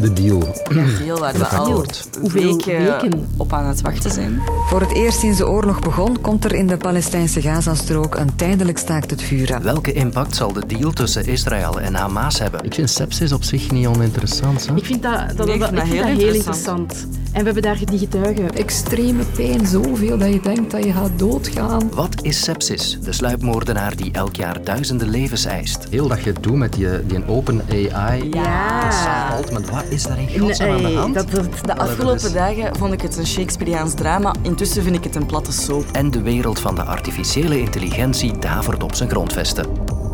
de 0.00 0.12
deal. 0.12 0.54
Heel 0.72 1.18
waar 1.18 1.32
we 1.34 1.46
al 1.46 1.84
Hoeveel 2.20 2.56
weken, 2.56 2.84
weken? 2.84 3.28
op 3.36 3.52
aan 3.52 3.66
het 3.66 3.80
wachten 3.80 4.10
zijn. 4.10 4.40
Voor 4.68 4.80
het 4.80 4.92
eerst 4.94 5.18
sinds 5.18 5.38
de 5.38 5.48
oorlog 5.48 5.80
begon, 5.80 6.20
komt 6.20 6.44
er 6.44 6.54
in 6.54 6.66
de 6.66 6.76
Palestijnse 6.76 7.40
Gazastrook 7.40 8.14
een 8.14 8.36
tijdelijk 8.36 8.78
staakt 8.78 9.10
het 9.10 9.22
vuren. 9.22 9.62
Welke 9.62 9.92
impact 9.92 10.36
zal 10.36 10.52
de 10.52 10.66
deal 10.66 10.90
tussen 10.92 11.26
Israël 11.26 11.80
en 11.80 11.94
Hamas 11.94 12.38
hebben? 12.38 12.64
Ik 12.64 12.74
vind 12.74 12.90
sepsis 12.90 13.32
op 13.32 13.42
zich 13.44 13.70
niet 13.70 13.86
oninteressant. 13.86 14.66
Hè? 14.66 14.74
Ik 14.74 14.84
vind 14.84 15.02
dat, 15.02 15.36
dat, 15.36 15.46
Nee, 15.46 15.54
ik 15.54 15.60
dat, 15.60 15.68
vind 15.68 15.80
dat 15.80 15.86
ik 15.86 15.92
vind 15.92 16.04
heel 16.04 16.14
dat 16.14 16.22
heel 16.24 16.34
interessant. 16.34 16.78
interessant. 16.92 17.18
En 17.32 17.38
we 17.38 17.44
hebben 17.44 17.62
daar 17.62 17.78
die 17.84 17.98
getuigen. 17.98 18.54
extreme 18.54 19.22
pijn, 19.24 19.66
zoveel 19.66 20.18
dat 20.18 20.32
je 20.32 20.40
denkt 20.40 20.70
dat 20.70 20.84
je 20.84 20.92
gaat 20.92 21.10
doodgaan. 21.16 21.90
Wat 21.94 22.14
is 22.22 22.42
sepsis, 22.42 22.98
de 23.02 23.12
sluipmoordenaar 23.12 23.96
die 23.96 24.12
elk 24.12 24.36
jaar 24.36 24.64
duizenden 24.64 25.08
levens 25.08 25.44
eist? 25.44 25.86
Heel 25.90 26.08
dat 26.08 26.22
je 26.24 26.32
doet 26.40 26.54
met 26.54 26.72
die, 26.72 27.06
die 27.06 27.26
open 27.26 27.62
AI. 27.92 28.28
Ja. 28.32 29.36
Ultimate, 29.38 29.70
wat 29.72 29.84
is 29.90 30.02
daar 30.02 30.18
in 30.18 30.38
godsnaam 30.38 30.70
aan 30.70 30.82
de 30.82 30.96
hand? 30.96 31.14
dat, 31.14 31.30
dat, 31.30 31.46
De 31.62 31.76
afgelopen 31.76 32.32
dagen 32.32 32.76
vond 32.76 32.92
ik 32.92 33.00
het 33.00 33.16
een 33.16 33.26
Shakespeareaans 33.26 33.94
drama. 33.94 34.34
Intussen 34.42 34.82
vind 34.82 34.96
ik 34.96 35.04
het 35.04 35.14
een 35.14 35.26
platte 35.26 35.52
soap. 35.52 35.84
En 35.92 36.10
de 36.10 36.22
wereld 36.22 36.60
van 36.60 36.74
de 36.74 36.82
artificiële 36.82 37.58
intelligentie 37.58 38.38
davert 38.38 38.82
op 38.82 38.94
zijn 38.94 39.10
grondvesten. 39.10 39.66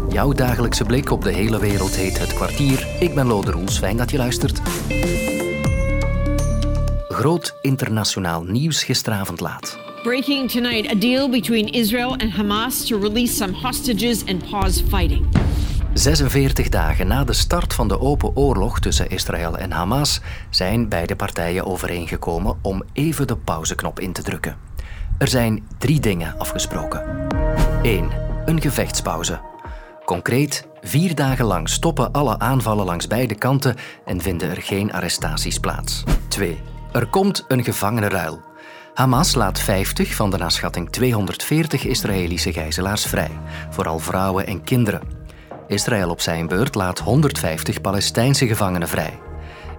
Jouw 0.08 0.32
dagelijkse 0.32 0.84
blik 0.84 1.10
op 1.10 1.22
de 1.22 1.32
hele 1.32 1.58
wereld 1.58 1.96
heet 1.96 2.18
Het 2.18 2.34
Kwartier. 2.34 2.86
Ik 3.00 3.14
ben 3.14 3.26
Lode 3.26 3.50
Roels, 3.50 3.78
fijn 3.78 3.96
dat 3.96 4.10
je 4.10 4.16
luistert. 4.16 4.60
Groot 7.08 7.54
internationaal 7.60 8.42
nieuws 8.42 8.84
gisteravond 8.84 9.40
laat. 9.40 9.78
Breaking 10.02 10.50
tonight, 10.50 10.92
a 10.92 10.94
deal 10.98 11.30
between 11.30 11.68
Israel 11.68 12.10
and 12.10 12.32
Hamas 12.32 12.86
to 12.86 12.98
release 12.98 13.34
some 13.34 13.52
hostages 13.52 14.24
and 14.26 14.50
pause 14.50 14.82
fighting. 14.88 15.45
46 15.98 16.68
dagen 16.68 17.06
na 17.06 17.24
de 17.24 17.32
start 17.32 17.74
van 17.74 17.88
de 17.88 18.00
open 18.00 18.36
oorlog 18.36 18.80
tussen 18.80 19.10
Israël 19.10 19.58
en 19.58 19.72
Hamas 19.72 20.20
zijn 20.50 20.88
beide 20.88 21.16
partijen 21.16 21.66
overeengekomen 21.66 22.58
om 22.62 22.82
even 22.92 23.26
de 23.26 23.36
pauzeknop 23.36 24.00
in 24.00 24.12
te 24.12 24.22
drukken. 24.22 24.56
Er 25.18 25.28
zijn 25.28 25.66
drie 25.78 26.00
dingen 26.00 26.38
afgesproken. 26.38 27.26
1. 27.82 28.08
Een 28.44 28.60
gevechtspauze. 28.60 29.40
Concreet, 30.04 30.66
vier 30.82 31.14
dagen 31.14 31.44
lang 31.44 31.68
stoppen 31.68 32.12
alle 32.12 32.38
aanvallen 32.38 32.84
langs 32.84 33.06
beide 33.06 33.34
kanten 33.34 33.76
en 34.04 34.20
vinden 34.20 34.50
er 34.50 34.62
geen 34.62 34.92
arrestaties 34.92 35.58
plaats. 35.58 36.04
2. 36.28 36.60
Er 36.92 37.06
komt 37.06 37.44
een 37.48 37.64
gevangenenruil. 37.64 38.40
Hamas 38.94 39.34
laat 39.34 39.60
50 39.60 40.14
van 40.14 40.30
de 40.30 40.36
naar 40.36 40.52
schatting 40.52 40.90
240 40.90 41.84
Israëlische 41.84 42.52
gijzelaars 42.52 43.06
vrij, 43.06 43.30
vooral 43.70 43.98
vrouwen 43.98 44.46
en 44.46 44.64
kinderen. 44.64 45.24
Israël 45.66 46.10
op 46.10 46.20
zijn 46.20 46.46
beurt 46.46 46.74
laat 46.74 46.98
150 46.98 47.80
Palestijnse 47.80 48.46
gevangenen 48.46 48.88
vrij. 48.88 49.18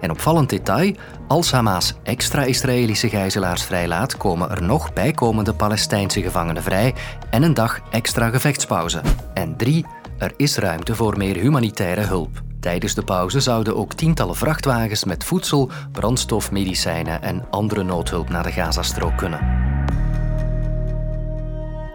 En 0.00 0.10
opvallend 0.10 0.50
detail, 0.50 0.94
als 1.26 1.52
Hamas 1.52 1.94
extra 2.02 2.42
Israëlische 2.42 3.08
gijzelaars 3.08 3.62
vrijlaat, 3.62 4.16
komen 4.16 4.50
er 4.50 4.62
nog 4.62 4.92
bijkomende 4.92 5.54
Palestijnse 5.54 6.22
gevangenen 6.22 6.62
vrij 6.62 6.94
en 7.30 7.42
een 7.42 7.54
dag 7.54 7.80
extra 7.90 8.28
gevechtspauze. 8.28 9.00
En 9.34 9.56
drie, 9.56 9.86
er 10.18 10.32
is 10.36 10.56
ruimte 10.56 10.94
voor 10.94 11.16
meer 11.16 11.36
humanitaire 11.36 12.00
hulp. 12.00 12.42
Tijdens 12.60 12.94
de 12.94 13.02
pauze 13.04 13.40
zouden 13.40 13.76
ook 13.76 13.94
tientallen 13.94 14.36
vrachtwagens 14.36 15.04
met 15.04 15.24
voedsel, 15.24 15.70
brandstof, 15.92 16.50
medicijnen 16.50 17.22
en 17.22 17.46
andere 17.50 17.82
noodhulp 17.82 18.28
naar 18.28 18.42
de 18.42 18.52
Gazastrook 18.52 19.16
kunnen. 19.16 19.66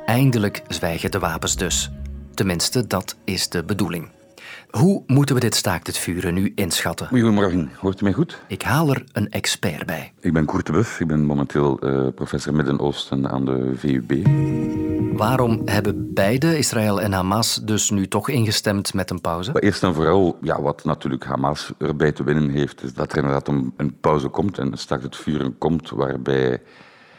Eindelijk 0.05 0.63
zwijgen 0.67 1.11
de 1.11 1.19
wapens 1.19 1.55
dus. 1.55 1.91
Tenminste, 2.33 2.87
dat 2.87 3.15
is 3.23 3.49
de 3.49 3.63
bedoeling. 3.63 4.09
Hoe 4.69 5.03
moeten 5.07 5.35
we 5.35 5.41
dit 5.41 5.55
staakt 5.55 5.87
het 5.87 5.97
vuren 5.97 6.33
nu 6.33 6.51
inschatten? 6.55 7.07
Goedemorgen, 7.07 7.71
hoort 7.79 8.01
u 8.01 8.03
mij 8.03 8.13
goed? 8.13 8.41
Ik 8.47 8.61
haal 8.61 8.89
er 8.89 9.03
een 9.11 9.29
expert 9.29 9.85
bij. 9.85 10.11
Ik 10.19 10.33
ben 10.33 10.45
Koert 10.45 10.65
de 10.65 10.71
Buff, 10.71 10.99
ik 10.99 11.07
ben 11.07 11.25
momenteel 11.25 11.79
eh, 11.79 12.07
professor 12.15 12.53
Midden-Oosten 12.53 13.29
aan 13.29 13.45
de 13.45 13.71
VUB. 13.75 14.27
Waarom 15.17 15.61
hebben 15.65 16.13
beide, 16.13 16.57
Israël 16.57 17.01
en 17.01 17.13
Hamas, 17.13 17.55
dus 17.63 17.89
nu 17.89 18.07
toch 18.07 18.29
ingestemd 18.29 18.93
met 18.93 19.09
een 19.09 19.21
pauze? 19.21 19.51
Eerst 19.59 19.83
en 19.83 19.93
vooral, 19.93 20.37
ja, 20.41 20.61
wat 20.61 20.83
natuurlijk 20.83 21.25
Hamas 21.25 21.71
erbij 21.77 22.11
te 22.11 22.23
winnen 22.23 22.49
heeft, 22.49 22.83
is 22.83 22.93
dat 22.93 23.11
er 23.11 23.17
inderdaad 23.17 23.47
een, 23.47 23.73
een 23.77 23.97
pauze 23.99 24.27
komt 24.27 24.57
en 24.57 24.77
staakt 24.77 25.03
het 25.03 25.15
vuren 25.15 25.57
komt, 25.57 25.89
waarbij 25.89 26.61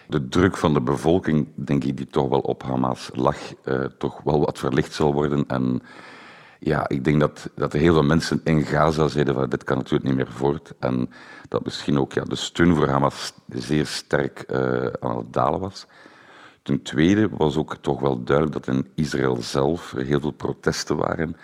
de 0.09 0.29
druk 0.29 0.57
van 0.57 0.75
de 0.75 0.81
bevolking, 0.81 1.49
denk 1.55 1.85
ik, 1.85 1.97
die 1.97 2.07
toch 2.07 2.29
wel 2.29 2.41
op 2.41 2.63
Hamas 2.63 3.11
lag, 3.13 3.37
eh, 3.65 3.85
toch 3.99 4.21
wel 4.23 4.41
wat 4.41 4.59
verlicht 4.59 4.93
zal 4.93 5.13
worden. 5.13 5.45
En 5.47 5.83
ja, 6.59 6.89
ik 6.89 7.05
denk 7.05 7.21
dat, 7.21 7.51
dat 7.55 7.73
heel 7.73 7.93
veel 7.93 8.03
mensen 8.03 8.41
in 8.45 8.63
Gaza 8.63 9.09
zeiden 9.09 9.35
van 9.35 9.49
dit 9.49 9.65
kan 9.65 9.77
natuurlijk 9.77 10.05
niet 10.05 10.17
meer 10.17 10.33
voort. 10.33 10.73
En 10.79 11.11
dat 11.49 11.65
misschien 11.65 11.99
ook 11.99 12.13
ja, 12.13 12.23
de 12.23 12.37
steun 12.37 12.75
voor 12.75 12.89
Hamas 12.89 13.33
zeer 13.49 13.87
sterk 13.87 14.39
eh, 14.41 14.87
aan 15.01 15.17
het 15.17 15.33
dalen 15.33 15.61
was. 15.61 15.87
Ten 16.63 16.83
tweede 16.83 17.29
was 17.29 17.57
ook 17.57 17.77
toch 17.77 18.01
wel 18.01 18.23
duidelijk 18.25 18.65
dat 18.65 18.75
in 18.75 18.89
Israël 18.95 19.37
zelf 19.37 19.95
heel 19.97 20.21
veel 20.21 20.31
protesten 20.31 20.97
waren 20.97 21.37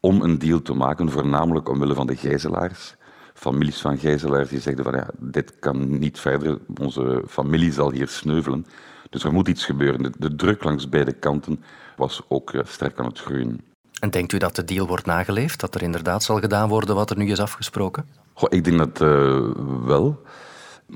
om 0.00 0.22
een 0.22 0.38
deal 0.38 0.62
te 0.62 0.74
maken, 0.74 1.10
voornamelijk 1.10 1.68
omwille 1.68 1.94
van 1.94 2.06
de 2.06 2.16
gijzelaars. 2.16 2.95
Families 3.36 3.80
van 3.80 3.98
gijzelaars 3.98 4.48
die 4.48 4.60
zeiden 4.60 4.84
van 4.84 4.94
ja, 4.94 5.08
dit 5.18 5.58
kan 5.58 5.98
niet 5.98 6.20
verder, 6.20 6.58
onze 6.80 7.22
familie 7.28 7.72
zal 7.72 7.92
hier 7.92 8.08
sneuvelen. 8.08 8.66
Dus 9.10 9.24
er 9.24 9.32
moet 9.32 9.48
iets 9.48 9.64
gebeuren. 9.64 10.02
De, 10.02 10.12
de 10.18 10.34
druk 10.34 10.64
langs 10.64 10.88
beide 10.88 11.12
kanten 11.12 11.62
was 11.96 12.22
ook 12.28 12.52
eh, 12.52 12.60
sterk 12.64 12.98
aan 12.98 13.06
het 13.06 13.20
groeien. 13.20 13.60
En 14.00 14.10
denkt 14.10 14.32
u 14.32 14.38
dat 14.38 14.56
de 14.56 14.64
deal 14.64 14.86
wordt 14.86 15.06
nageleefd? 15.06 15.60
Dat 15.60 15.74
er 15.74 15.82
inderdaad 15.82 16.22
zal 16.22 16.40
gedaan 16.40 16.68
worden 16.68 16.94
wat 16.94 17.10
er 17.10 17.16
nu 17.16 17.30
is 17.30 17.40
afgesproken? 17.40 18.06
Goh, 18.32 18.48
ik 18.52 18.64
denk 18.64 18.78
dat 18.78 19.00
eh, 19.00 19.40
wel, 19.84 20.22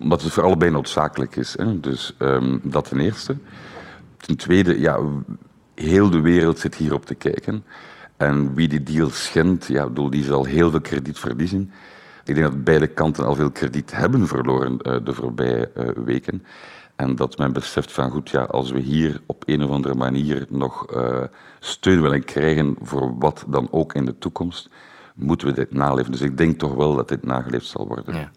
omdat 0.01 0.23
het 0.23 0.33
voor 0.33 0.43
allebei 0.43 0.71
noodzakelijk 0.71 1.37
is. 1.37 1.55
Hè. 1.59 1.81
Dus 1.81 2.15
ehm, 2.19 2.59
dat 2.63 2.89
ten 2.89 3.01
eerste. 3.01 3.37
Ten 4.17 4.37
tweede, 4.37 4.81
ja, 4.81 4.99
heel 5.75 6.11
de 6.11 6.21
wereld 6.21 6.59
zit 6.59 6.75
hierop 6.75 7.07
te 7.07 7.15
kijken. 7.15 7.65
En 8.17 8.55
wie 8.55 8.69
die 8.69 8.83
deal 8.83 9.11
schendt, 9.11 9.67
ja, 9.67 9.87
bedoel, 9.87 10.11
die 10.11 10.25
zal 10.25 10.45
heel 10.45 10.71
veel 10.71 10.81
krediet 10.81 11.19
verliezen. 11.19 11.73
Ik 12.31 12.37
denk 12.37 12.51
dat 12.51 12.65
beide 12.65 12.87
kanten 12.87 13.25
al 13.25 13.35
veel 13.35 13.51
krediet 13.51 13.97
hebben 13.97 14.27
verloren 14.27 14.79
eh, 14.79 14.97
de 15.05 15.15
voorbije 15.15 15.71
eh, 15.75 15.89
weken. 16.05 16.45
En 16.97 17.17
dat 17.17 17.39
men 17.39 17.53
beseft 17.53 17.93
van 17.93 18.11
goed, 18.11 18.31
ja, 18.31 18.43
als 18.43 18.71
we 18.71 18.79
hier 18.79 19.21
op 19.27 19.43
een 19.47 19.63
of 19.63 19.71
andere 19.71 19.95
manier 19.95 20.47
nog 20.49 20.87
eh, 20.87 21.23
steun 21.61 22.03
willen 22.03 22.25
krijgen 22.25 22.77
voor 22.81 23.19
wat 23.19 23.45
dan 23.49 23.69
ook 23.71 23.95
in 23.95 24.05
de 24.05 24.19
toekomst, 24.19 24.71
moeten 25.15 25.47
we 25.47 25.53
dit 25.53 25.73
naleven. 25.73 26.13
Dus 26.13 26.21
ik 26.21 26.37
denk 26.37 26.59
toch 26.59 26.75
wel 26.75 26.95
dat 26.95 27.09
dit 27.09 27.25
nageleefd 27.25 27.67
zal 27.67 27.87
worden. 27.87 28.15
Ja. 28.15 28.31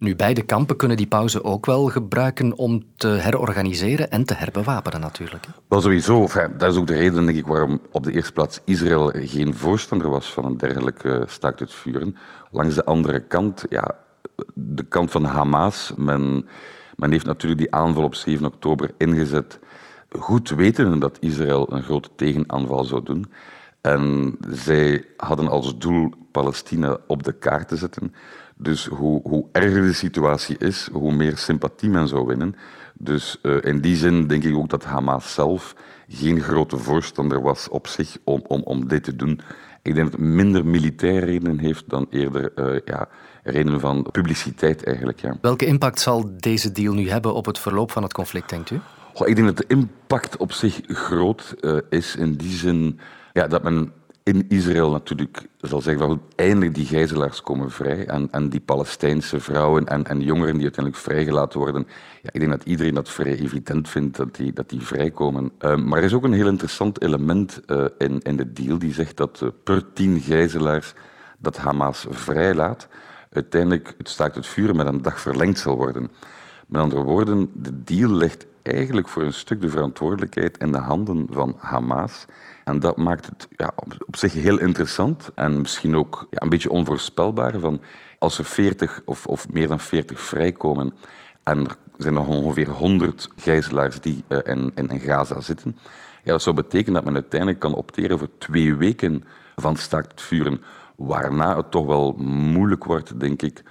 Nu, 0.00 0.16
beide 0.16 0.42
kampen 0.42 0.76
kunnen 0.76 0.96
die 0.96 1.06
pauze 1.06 1.44
ook 1.44 1.66
wel 1.66 1.86
gebruiken 1.86 2.56
om 2.58 2.82
te 2.96 3.08
herorganiseren 3.08 4.10
en 4.10 4.24
te 4.24 4.34
herbewapenen 4.34 5.00
natuurlijk. 5.00 5.46
Wel 5.68 5.80
sowieso, 5.80 6.28
dat 6.56 6.72
is 6.72 6.78
ook 6.78 6.86
de 6.86 6.94
reden 6.94 7.26
denk 7.26 7.38
ik, 7.38 7.46
waarom 7.46 7.80
op 7.90 8.04
de 8.04 8.12
eerste 8.12 8.32
plaats 8.32 8.60
Israël 8.64 9.12
geen 9.14 9.54
voorstander 9.54 10.10
was 10.10 10.32
van 10.32 10.44
een 10.44 10.56
dergelijke 10.56 11.24
staakt 11.26 11.60
het. 11.60 11.74
Langs 12.50 12.74
de 12.74 12.84
andere 12.84 13.20
kant, 13.20 13.64
ja, 13.68 13.94
de 14.54 14.84
kant 14.84 15.10
van 15.10 15.24
Hamas, 15.24 15.92
men, 15.96 16.46
men 16.96 17.10
heeft 17.10 17.26
natuurlijk 17.26 17.60
die 17.60 17.74
aanval 17.74 18.04
op 18.04 18.14
7 18.14 18.46
oktober 18.46 18.90
ingezet, 18.98 19.58
goed 20.18 20.50
wetende 20.50 20.98
dat 20.98 21.16
Israël 21.20 21.72
een 21.72 21.82
grote 21.82 22.08
tegenaanval 22.16 22.84
zou 22.84 23.02
doen. 23.02 23.32
En 23.80 24.36
zij 24.48 25.04
hadden 25.16 25.48
als 25.48 25.78
doel 25.78 26.12
Palestina 26.30 26.98
op 27.06 27.22
de 27.22 27.32
kaart 27.32 27.68
te 27.68 27.76
zetten. 27.76 28.14
Dus 28.62 28.86
hoe, 28.86 29.20
hoe 29.22 29.44
erger 29.52 29.82
de 29.82 29.92
situatie 29.92 30.58
is, 30.58 30.88
hoe 30.92 31.12
meer 31.12 31.36
sympathie 31.36 31.90
men 31.90 32.08
zou 32.08 32.26
winnen. 32.26 32.56
Dus 32.94 33.38
uh, 33.42 33.56
in 33.62 33.80
die 33.80 33.96
zin 33.96 34.26
denk 34.26 34.44
ik 34.44 34.56
ook 34.56 34.68
dat 34.68 34.84
Hamas 34.84 35.34
zelf 35.34 35.74
geen 36.08 36.40
grote 36.40 36.76
voorstander 36.76 37.42
was 37.42 37.68
op 37.68 37.86
zich 37.86 38.16
om, 38.24 38.42
om, 38.46 38.62
om 38.62 38.88
dit 38.88 39.04
te 39.04 39.16
doen. 39.16 39.40
Ik 39.82 39.94
denk 39.94 40.10
dat 40.10 40.20
het 40.20 40.28
minder 40.28 40.66
militaire 40.66 41.26
redenen 41.26 41.58
heeft 41.58 41.84
dan 41.86 42.06
eerder 42.10 42.52
uh, 42.56 42.80
ja, 42.84 43.08
redenen 43.42 43.80
van 43.80 44.06
publiciteit 44.12 44.84
eigenlijk. 44.84 45.20
Ja. 45.20 45.36
Welke 45.40 45.66
impact 45.66 46.00
zal 46.00 46.30
deze 46.36 46.72
deal 46.72 46.94
nu 46.94 47.10
hebben 47.10 47.34
op 47.34 47.46
het 47.46 47.58
verloop 47.58 47.90
van 47.90 48.02
het 48.02 48.12
conflict, 48.12 48.50
denkt 48.50 48.70
u? 48.70 48.80
Goh, 49.14 49.28
ik 49.28 49.36
denk 49.36 49.46
dat 49.46 49.56
de 49.56 49.74
impact 49.74 50.36
op 50.36 50.52
zich 50.52 50.80
groot 50.86 51.54
uh, 51.60 51.78
is 51.90 52.16
in 52.16 52.34
die 52.34 52.56
zin 52.56 53.00
ja, 53.32 53.46
dat 53.46 53.62
men 53.62 53.92
in 54.30 54.44
Israël 54.48 54.90
natuurlijk 54.90 55.48
zal 55.60 55.80
zeggen 55.80 56.06
goed, 56.06 56.20
eindelijk 56.36 56.74
die 56.74 56.86
gijzelaars 56.86 57.42
komen 57.42 57.70
vrij 57.70 58.06
en, 58.06 58.28
en 58.30 58.48
die 58.48 58.60
Palestijnse 58.60 59.40
vrouwen 59.40 59.86
en, 59.86 60.06
en 60.06 60.20
jongeren 60.20 60.54
die 60.54 60.62
uiteindelijk 60.62 61.04
vrijgelaten 61.04 61.58
worden. 61.58 61.86
Ja, 62.22 62.30
ik 62.32 62.40
denk 62.40 62.52
dat 62.52 62.64
iedereen 62.64 62.94
dat 62.94 63.08
vrij 63.08 63.38
evident 63.38 63.88
vindt 63.88 64.16
dat 64.16 64.36
die, 64.36 64.52
dat 64.52 64.68
die 64.68 64.80
vrijkomen. 64.80 65.52
Uh, 65.60 65.76
maar 65.76 65.98
er 65.98 66.04
is 66.04 66.12
ook 66.12 66.24
een 66.24 66.32
heel 66.32 66.48
interessant 66.48 67.02
element 67.02 67.60
uh, 67.66 67.84
in, 67.98 68.20
in 68.22 68.36
de 68.36 68.52
deal 68.52 68.78
die 68.78 68.92
zegt 68.92 69.16
dat 69.16 69.40
uh, 69.42 69.48
per 69.64 69.92
tien 69.92 70.20
gijzelaars 70.20 70.94
dat 71.38 71.56
Hamas 71.56 72.06
vrijlaat, 72.10 72.88
uiteindelijk 73.30 73.94
het 73.98 74.08
staakt 74.08 74.34
het 74.34 74.46
vuren 74.46 74.76
met 74.76 74.86
een 74.86 75.02
dag 75.02 75.20
verlengd 75.20 75.58
zal 75.58 75.76
worden. 75.76 76.10
Met 76.66 76.80
andere 76.80 77.02
woorden, 77.02 77.50
de 77.54 77.82
deal 77.82 78.10
legt 78.10 78.46
eigenlijk 78.62 79.08
voor 79.08 79.22
een 79.22 79.32
stuk 79.32 79.60
de 79.60 79.68
verantwoordelijkheid 79.68 80.58
in 80.58 80.72
de 80.72 80.78
handen 80.78 81.26
van 81.30 81.54
Hamas. 81.58 82.24
En 82.64 82.78
dat 82.78 82.96
maakt 82.96 83.26
het 83.26 83.48
ja, 83.56 83.72
op, 84.06 84.16
zich 84.16 84.32
heel 84.32 84.58
interessant 84.58 85.30
en 85.34 85.60
misschien 85.60 85.96
ook 85.96 86.26
ja, 86.30 86.42
een 86.42 86.48
beetje 86.48 86.70
onvoorspelbaar. 86.70 87.58
Van 87.58 87.80
als 88.18 88.38
er 88.38 88.44
40 88.44 89.02
of, 89.04 89.26
of 89.26 89.48
meer 89.48 89.68
dan 89.68 89.80
40 89.80 90.20
vrijkomen 90.20 90.92
en 91.42 91.66
er 91.66 91.76
zijn 91.96 92.14
nog 92.14 92.26
ongeveer 92.26 92.68
100 92.68 93.28
gijzelaars 93.36 94.00
die 94.00 94.24
uh, 94.28 94.38
in, 94.44 94.72
in, 94.74 95.00
Gaza 95.00 95.40
zitten, 95.40 95.76
ja, 96.24 96.32
dat 96.32 96.42
zou 96.42 96.56
betekenen 96.56 96.94
dat 96.94 97.04
men 97.04 97.14
uiteindelijk 97.14 97.60
kan 97.60 97.74
opteren 97.74 98.18
voor 98.18 98.30
twee 98.38 98.74
weken 98.74 99.24
van 99.56 99.76
staakt 99.76 100.22
vuren, 100.22 100.62
waarna 100.96 101.56
het 101.56 101.70
toch 101.70 101.86
wel 101.86 102.12
moeilijk 102.18 102.84
wordt, 102.84 103.20
denk 103.20 103.42
ik, 103.42 103.62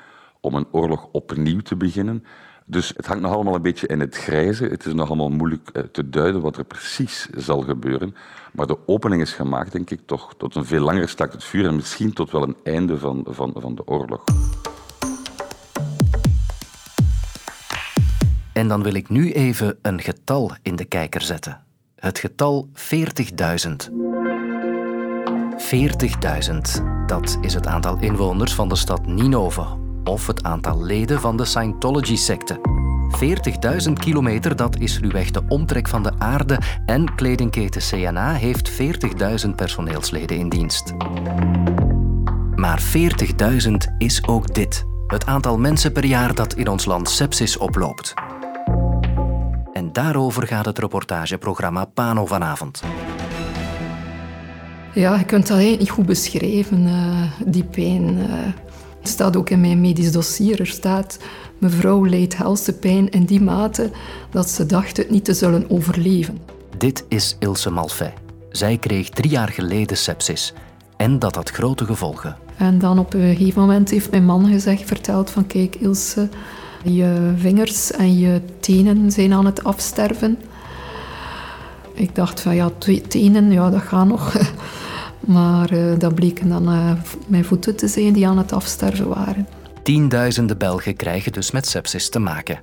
om 0.42 0.56
een 0.56 0.68
oorlog 0.72 1.08
opnieuw 1.12 1.60
te 1.60 1.76
beginnen. 1.76 2.24
Dus 2.72 2.94
het 2.96 3.06
hangt 3.06 3.22
nog 3.22 3.34
allemaal 3.34 3.56
een 3.56 3.62
beetje 3.62 3.88
in 3.88 4.00
het 4.00 4.16
grijze. 4.16 4.66
Het 4.66 4.86
is 4.86 4.94
nog 4.94 5.08
allemaal 5.08 5.30
moeilijk 5.30 5.70
eh, 5.70 5.84
te 5.84 6.10
duiden 6.10 6.42
wat 6.42 6.58
er 6.58 6.64
precies 6.64 7.28
zal 7.36 7.62
gebeuren. 7.62 8.16
Maar 8.54 8.68
de 8.68 8.78
opening 8.86 9.22
is 9.22 9.34
gemaakt, 9.34 9.72
denk 9.72 9.90
ik, 9.90 10.00
toch 10.06 10.34
tot 10.38 10.56
een 10.56 10.66
veel 10.66 10.84
langer 10.84 11.10
stakt 11.10 11.34
het 11.34 11.44
vuur 11.44 11.66
en 11.66 11.76
misschien 11.76 12.14
tot 12.14 12.32
wel 12.32 12.44
een 12.44 12.56
einde 12.64 12.98
van, 12.98 13.26
van, 13.30 13.54
van 13.58 13.76
de 13.76 13.88
oorlog. 13.88 14.24
En 18.54 18.68
dan 18.68 18.84
wil 18.84 18.94
ik 18.94 19.10
nu 19.10 19.32
even 19.32 19.78
een 19.82 20.02
getal 20.02 20.52
in 20.62 20.76
de 20.76 20.86
kijker 20.86 21.22
zetten. 21.22 21.64
Het 21.96 22.20
getal 22.20 22.70
40.000. 22.74 22.82
40.000, 25.58 26.84
dat 27.06 27.38
is 27.42 27.54
het 27.54 27.68
aantal 27.68 27.98
inwoners 28.00 28.54
van 28.54 28.70
de 28.70 28.76
stad 28.76 29.06
Ninove, 29.06 29.89
of 30.10 30.28
het 30.28 30.44
aantal 30.44 30.84
leden 30.84 31.20
van 31.20 31.38
de 31.38 31.46
Scientology-secte. 31.46 32.60
40.000 33.88 33.94
kilometer, 33.94 34.56
dat 34.56 34.80
is 34.80 35.00
ruwweg 35.00 35.32
de 35.32 35.42
omtrek 35.48 35.88
van 35.88 36.04
de 36.04 36.12
aarde 36.18 36.60
en 36.86 37.16
kledingketen 37.16 37.82
CNA 37.82 38.34
heeft 38.34 38.72
40.000 39.46 39.50
personeelsleden 39.56 40.38
in 40.38 40.50
dienst. 40.50 40.94
Maar 42.56 42.82
40.000 42.82 43.72
is 43.98 44.28
ook 44.28 44.54
dit. 44.54 44.86
Het 45.08 45.26
aantal 45.26 45.58
mensen 45.58 45.92
per 45.92 46.06
jaar 46.06 46.36
dat 46.36 46.54
in 46.54 46.68
ons 46.68 46.86
land 46.86 47.10
sepsis 47.10 47.58
oploopt. 47.58 48.14
En 49.74 49.94
daarover 49.94 50.48
gaat 50.48 50.66
het 50.66 50.80
reportageprogramma 50.80 51.86
Pano 51.86 52.26
vanavond. 52.26 52.82
Ja, 54.94 55.16
je 55.16 55.26
kunt 55.26 55.48
dat 55.48 55.58
niet 55.58 55.90
goed 55.90 56.06
beschrijven, 56.06 56.88
uh, 56.88 57.22
die 57.46 57.64
pijn. 57.64 58.18
Uh, 58.18 58.28
het 59.00 59.10
staat 59.10 59.36
ook 59.36 59.50
in 59.50 59.62
mijn 59.62 59.82
medisch 59.82 60.12
dossier. 60.12 60.60
Er 60.60 60.68
staat, 60.68 61.20
mevrouw 61.58 62.06
leidt 62.06 62.38
helse 62.38 62.74
pijn 62.74 63.10
in 63.10 63.26
die 63.26 63.42
mate 63.42 63.92
dat 64.32 64.50
ze 64.50 64.66
dacht 64.66 64.98
het 64.98 65.10
niet 65.10 65.26
te 65.26 65.34
zullen 65.34 65.70
overleven. 65.70 66.38
Dit 66.78 67.06
is 67.08 67.36
Ilse 67.40 67.70
Malfay. 67.70 68.14
Zij 68.52 68.78
kreeg 68.78 69.10
drie 69.10 69.32
jaar 69.32 69.50
geleden 69.50 69.98
sepsis. 69.98 70.54
En 70.98 71.20
dat 71.20 71.36
had 71.36 71.50
grote 71.50 71.86
gevolgen. 71.86 72.38
En 72.58 72.80
dan 72.80 73.00
op 73.00 73.14
een 73.14 73.36
gegeven 73.36 73.62
moment 73.62 73.90
heeft 73.90 74.12
mijn 74.12 74.26
man 74.26 74.48
gezegd, 74.48 74.84
verteld 74.86 75.30
van 75.30 75.48
kijk 75.48 75.76
Ilse, 75.76 76.30
je 76.84 77.34
vingers 77.38 77.92
en 77.92 78.18
je 78.18 78.42
tenen 78.60 79.12
zijn 79.12 79.34
aan 79.34 79.46
het 79.46 79.64
afsterven. 79.64 80.40
Ik 81.94 82.16
dacht 82.16 82.42
van 82.42 82.56
ja, 82.56 82.70
tenen, 83.08 83.52
ja 83.52 83.70
dat 83.70 83.82
gaat 83.82 84.08
nog. 84.08 84.36
Maar 85.30 85.74
uh, 85.74 86.00
dat 86.00 86.16
bleken 86.16 86.50
dan 86.50 86.74
uh, 86.74 86.92
mijn 87.28 87.46
voeten 87.46 87.76
te 87.76 87.88
zijn 87.88 88.14
die 88.14 88.28
aan 88.28 88.38
het 88.38 88.54
afsterven 88.54 89.08
waren. 89.08 89.48
Tienduizenden 89.84 90.58
Belgen 90.58 90.96
krijgen 90.96 91.32
dus 91.32 91.52
met 91.52 91.68
sepsis 91.68 92.10
te 92.10 92.20
maken. 92.20 92.60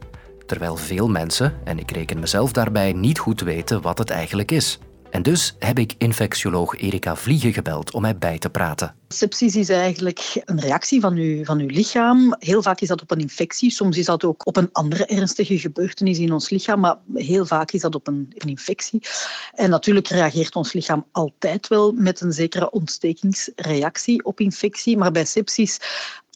Terwijl 0.46 0.76
veel 0.76 1.08
mensen, 1.08 1.54
en 1.64 1.78
ik 1.78 1.90
reken 1.90 2.20
mezelf 2.20 2.52
daarbij, 2.52 2.92
niet 2.92 3.18
goed 3.18 3.40
weten 3.40 3.82
wat 3.82 3.98
het 3.98 4.10
eigenlijk 4.10 4.50
is. 4.50 4.78
En 5.10 5.22
dus 5.22 5.56
heb 5.58 5.78
ik 5.78 5.94
infectioloog 5.98 6.80
Erika 6.80 7.16
Vliegen 7.16 7.52
gebeld 7.52 7.90
om 7.90 8.00
mij 8.00 8.16
bij 8.16 8.38
te 8.38 8.50
praten. 8.50 8.94
Sepsis 9.08 9.56
is 9.56 9.68
eigenlijk 9.68 10.42
een 10.44 10.60
reactie 10.60 11.00
van 11.00 11.14
uw, 11.14 11.44
van 11.44 11.58
uw 11.58 11.66
lichaam. 11.66 12.36
Heel 12.38 12.62
vaak 12.62 12.80
is 12.80 12.88
dat 12.88 13.02
op 13.02 13.10
een 13.10 13.20
infectie, 13.20 13.70
soms 13.70 13.96
is 13.96 14.04
dat 14.04 14.24
ook 14.24 14.46
op 14.46 14.56
een 14.56 14.68
andere 14.72 15.06
ernstige 15.06 15.58
gebeurtenis 15.58 16.18
in 16.18 16.32
ons 16.32 16.50
lichaam, 16.50 16.80
maar 16.80 16.96
heel 17.14 17.46
vaak 17.46 17.70
is 17.70 17.80
dat 17.80 17.94
op 17.94 18.06
een, 18.06 18.32
een 18.34 18.48
infectie. 18.48 19.02
En 19.54 19.70
natuurlijk 19.70 20.08
reageert 20.08 20.56
ons 20.56 20.72
lichaam 20.72 21.06
altijd 21.12 21.68
wel 21.68 21.92
met 21.92 22.20
een 22.20 22.32
zekere 22.32 22.70
ontstekingsreactie 22.70 24.24
op 24.24 24.40
infectie, 24.40 24.96
maar 24.96 25.12
bij 25.12 25.24
sepsis 25.24 25.78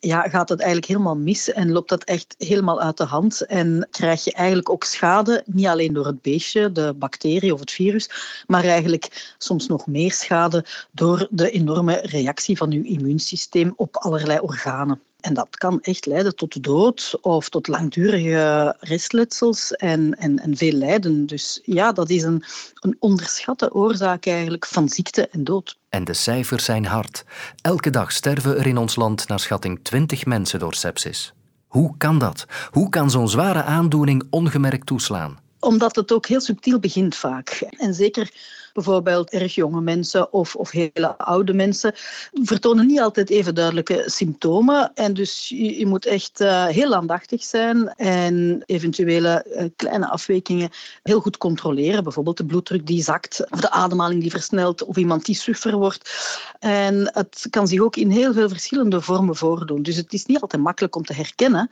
ja, 0.01 0.29
gaat 0.29 0.49
het 0.49 0.59
eigenlijk 0.59 0.89
helemaal 0.89 1.17
mis 1.17 1.53
en 1.53 1.73
loopt 1.73 1.89
dat 1.89 2.05
echt 2.05 2.35
helemaal 2.39 2.81
uit 2.81 2.97
de 2.97 3.05
hand. 3.05 3.47
En 3.47 3.89
krijg 3.91 4.25
je 4.25 4.33
eigenlijk 4.33 4.71
ook 4.71 4.85
schade, 4.85 5.43
niet 5.47 5.67
alleen 5.67 5.93
door 5.93 6.07
het 6.07 6.23
beestje, 6.23 6.73
de 6.73 6.95
bacterie 6.97 7.55
of 7.55 7.61
het 7.61 7.71
virus, 7.71 8.11
maar 8.47 8.65
eigenlijk 8.65 9.35
soms 9.39 9.67
nog 9.67 9.87
meer 9.87 10.13
schade 10.13 10.65
door 10.93 11.29
de 11.31 11.51
enorme 11.51 11.95
reactie 12.03 12.57
van 12.57 12.71
je 12.71 12.83
immuunsysteem 12.83 13.73
op 13.77 13.97
allerlei 13.97 14.39
organen. 14.39 15.01
En 15.21 15.35
dat 15.35 15.57
kan 15.57 15.81
echt 15.81 16.07
leiden 16.07 16.37
tot 16.37 16.63
dood 16.63 17.19
of 17.21 17.49
tot 17.49 17.69
langdurige 17.69 18.77
restletsels 18.81 19.73
en, 19.73 20.15
en, 20.15 20.39
en 20.39 20.57
veel 20.57 20.73
lijden. 20.73 21.27
Dus 21.27 21.61
ja, 21.65 21.93
dat 21.93 22.11
is 22.11 22.23
een, 22.23 22.45
een 22.75 22.97
onderschatte 22.99 23.73
oorzaak 23.75 24.27
eigenlijk 24.27 24.67
van 24.67 24.89
ziekte 24.89 25.29
en 25.29 25.45
dood. 25.45 25.79
En 25.89 26.05
de 26.05 26.15
cijfers 26.15 26.65
zijn 26.65 26.87
hard. 26.87 27.25
Elke 27.63 27.91
dag 27.91 28.13
sterven 28.13 28.59
er 28.59 28.67
in 28.67 28.79
ons 28.79 28.97
land 28.97 29.29
naar 29.29 29.41
schatting 29.41 29.81
20 29.83 30.25
mensen 30.25 30.59
door 30.59 30.75
sepsis. 30.75 31.33
Hoe 31.67 31.97
kan 31.97 32.19
dat? 32.19 32.47
Hoe 32.71 32.89
kan 32.89 33.11
zo'n 33.11 33.29
zware 33.29 33.63
aandoening 33.63 34.27
ongemerkt 34.31 34.87
toeslaan? 34.87 35.39
Omdat 35.61 35.97
het 35.97 36.13
ook 36.13 36.27
heel 36.27 36.41
subtiel 36.41 36.79
begint 36.79 37.17
vaak. 37.17 37.67
En 37.77 37.95
zeker 37.95 38.31
bijvoorbeeld 38.73 39.31
erg 39.31 39.55
jonge 39.55 39.81
mensen 39.81 40.33
of, 40.33 40.57
of 40.57 40.71
hele 40.71 41.19
oude 41.19 41.53
mensen, 41.53 41.93
vertonen 42.33 42.87
niet 42.87 43.01
altijd 43.01 43.31
even 43.31 43.55
duidelijke 43.55 44.03
symptomen. 44.07 44.91
En 44.95 45.15
dus 45.15 45.49
je, 45.49 45.79
je 45.79 45.87
moet 45.87 46.07
echt 46.07 46.41
uh, 46.41 46.67
heel 46.67 46.95
aandachtig 46.95 47.43
zijn 47.43 47.89
en 47.95 48.63
eventuele 48.67 49.47
uh, 49.57 49.65
kleine 49.77 50.09
afwijkingen 50.09 50.71
heel 51.03 51.21
goed 51.21 51.37
controleren. 51.37 52.03
Bijvoorbeeld 52.03 52.37
de 52.37 52.47
bloeddruk 52.47 52.87
die 52.87 53.03
zakt, 53.03 53.51
of 53.51 53.61
de 53.61 53.71
ademhaling 53.71 54.21
die 54.21 54.31
versnelt, 54.31 54.85
of 54.85 54.97
iemand 54.97 55.25
die 55.25 55.35
suffer 55.35 55.77
wordt. 55.77 56.11
En 56.59 57.11
het 57.13 57.47
kan 57.51 57.69
zich 57.69 57.81
ook 57.81 57.97
in 57.97 58.11
heel 58.11 58.33
veel 58.33 58.49
verschillende 58.49 59.01
vormen 59.01 59.37
voordoen. 59.37 59.83
Dus 59.83 59.97
het 59.97 60.13
is 60.13 60.27
niet 60.27 60.41
altijd 60.41 60.63
makkelijk 60.63 60.97
om 60.97 61.05
te 61.05 61.15
herkennen. 61.15 61.71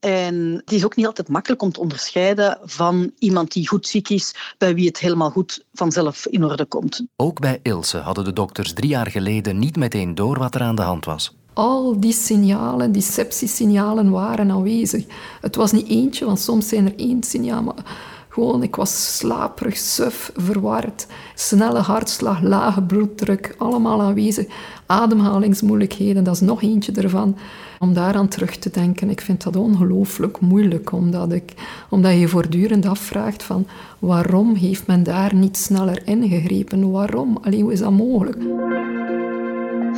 En 0.00 0.62
het 0.64 0.72
is 0.72 0.84
ook 0.84 0.96
niet 0.96 1.06
altijd 1.06 1.28
makkelijk 1.28 1.62
om 1.62 1.72
te 1.72 1.80
onderscheiden 1.80 2.58
van 2.62 3.12
iemand 3.18 3.52
die 3.52 3.68
goed 3.68 3.86
ziek 3.86 4.08
is, 4.08 4.34
bij 4.58 4.74
wie 4.74 4.86
het 4.86 4.98
helemaal 4.98 5.30
goed 5.30 5.64
vanzelf 5.78 6.26
in 6.26 6.44
orde 6.44 6.64
komt. 6.64 7.04
Ook 7.16 7.40
bij 7.40 7.60
Ilse 7.62 7.98
hadden 7.98 8.24
de 8.24 8.32
dokters 8.32 8.72
drie 8.72 8.88
jaar 8.88 9.10
geleden 9.10 9.58
niet 9.58 9.76
meteen 9.76 10.14
door 10.14 10.38
wat 10.38 10.54
er 10.54 10.60
aan 10.60 10.74
de 10.74 10.82
hand 10.82 11.04
was. 11.04 11.36
Al 11.52 12.00
die 12.00 12.12
signalen, 12.12 12.92
die 12.92 13.02
sepsissignalen 13.02 14.10
waren 14.10 14.50
aanwezig. 14.50 15.04
Het 15.40 15.56
was 15.56 15.72
niet 15.72 15.88
eentje, 15.88 16.24
want 16.24 16.40
soms 16.40 16.68
zijn 16.68 16.86
er 16.86 16.96
één 16.96 17.22
signaal, 17.22 17.62
maar 17.62 17.84
ik 18.38 18.76
was 18.76 19.16
slaperig, 19.16 19.76
suf, 19.76 20.32
verward. 20.36 21.06
Snelle 21.34 21.78
hartslag, 21.78 22.42
lage 22.42 22.82
bloeddruk, 22.82 23.54
allemaal 23.58 24.02
aanwezig. 24.02 24.46
Ademhalingsmoeilijkheden, 24.86 26.24
dat 26.24 26.34
is 26.34 26.40
nog 26.40 26.62
eentje 26.62 26.92
ervan. 26.92 27.36
Om 27.78 27.94
daaraan 27.94 28.28
terug 28.28 28.56
te 28.56 28.70
denken, 28.70 29.10
ik 29.10 29.20
vind 29.20 29.42
dat 29.42 29.56
ongelooflijk 29.56 30.40
moeilijk, 30.40 30.92
omdat, 30.92 31.32
ik, 31.32 31.52
omdat 31.88 32.18
je 32.18 32.28
voortdurend 32.28 32.86
afvraagt 32.86 33.42
van 33.42 33.66
waarom 33.98 34.54
heeft 34.54 34.86
men 34.86 35.02
daar 35.02 35.34
niet 35.34 35.56
sneller 35.56 36.02
ingegrepen? 36.04 36.90
Waarom? 36.90 37.38
Alleen 37.42 37.62
hoe 37.62 37.72
is 37.72 37.80
dat 37.80 37.90
mogelijk? 37.90 38.36